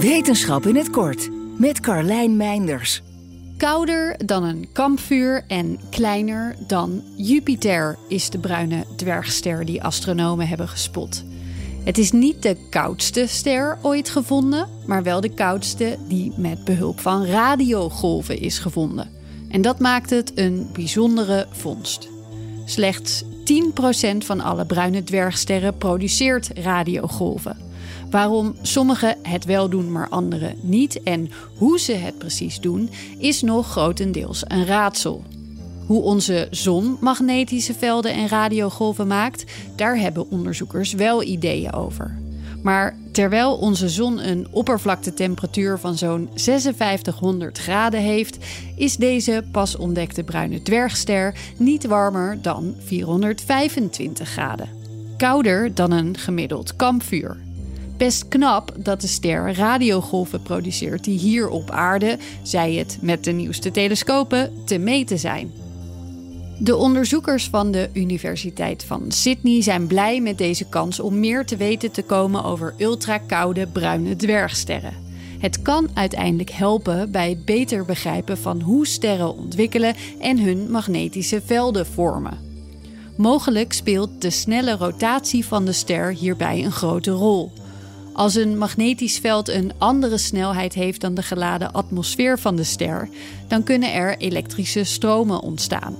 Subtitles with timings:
[0.00, 3.02] Wetenschap in het kort met Carlijn Meinders.
[3.56, 10.68] Kouder dan een kampvuur en kleiner dan Jupiter is de bruine dwergster die astronomen hebben
[10.68, 11.24] gespot.
[11.84, 17.00] Het is niet de koudste ster ooit gevonden, maar wel de koudste die met behulp
[17.00, 19.10] van radiogolven is gevonden.
[19.48, 22.08] En dat maakt het een bijzondere vondst.
[22.64, 23.26] Slechts 10%
[24.18, 27.67] van alle bruine dwergsterren produceert radiogolven.
[28.10, 33.42] Waarom sommigen het wel doen, maar anderen niet en hoe ze het precies doen, is
[33.42, 35.24] nog grotendeels een raadsel.
[35.86, 39.44] Hoe onze zon magnetische velden en radiogolven maakt,
[39.76, 42.18] daar hebben onderzoekers wel ideeën over.
[42.62, 48.36] Maar terwijl onze zon een oppervlaktetemperatuur van zo'n 5600 graden heeft,
[48.76, 54.68] is deze pas ontdekte bruine dwergster niet warmer dan 425 graden.
[55.16, 57.47] Kouder dan een gemiddeld kampvuur.
[57.98, 63.30] Best knap dat de ster radiogolven produceert die hier op aarde, zij het met de
[63.30, 65.52] nieuwste telescopen, te meten zijn.
[66.58, 71.56] De onderzoekers van de Universiteit van Sydney zijn blij met deze kans om meer te
[71.56, 74.94] weten te komen over ultrakoude bruine dwergsterren.
[75.38, 81.86] Het kan uiteindelijk helpen bij beter begrijpen van hoe sterren ontwikkelen en hun magnetische velden
[81.86, 82.38] vormen.
[83.16, 87.52] Mogelijk speelt de snelle rotatie van de ster hierbij een grote rol.
[88.18, 93.08] Als een magnetisch veld een andere snelheid heeft dan de geladen atmosfeer van de ster,
[93.48, 95.96] dan kunnen er elektrische stromen ontstaan.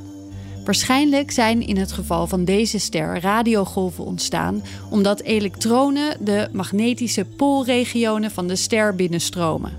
[0.64, 8.30] Waarschijnlijk zijn in het geval van deze ster radiogolven ontstaan omdat elektronen de magnetische poolregionen
[8.30, 9.72] van de ster binnenstromen.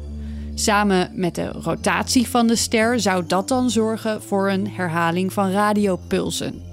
[0.53, 5.51] Samen met de rotatie van de ster zou dat dan zorgen voor een herhaling van
[5.51, 6.68] radiopulsen.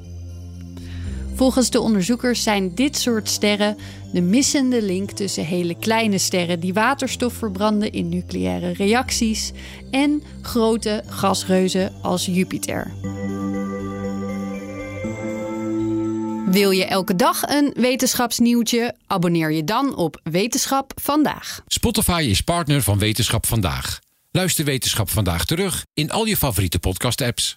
[1.36, 3.76] Volgens de onderzoekers zijn dit soort sterren
[4.12, 9.52] de missende link tussen hele kleine sterren die waterstof verbranden in nucleaire reacties
[9.90, 12.92] en grote gasreuzen als Jupiter.
[16.50, 18.94] Wil je elke dag een wetenschapsnieuwtje?
[19.06, 21.60] Abonneer je dan op Wetenschap vandaag.
[21.66, 23.98] Spotify is partner van Wetenschap vandaag.
[24.30, 27.56] Luister Wetenschap vandaag terug in al je favoriete podcast-apps.